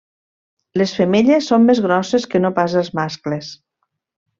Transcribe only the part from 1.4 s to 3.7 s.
són més grosses que no pas els mascles.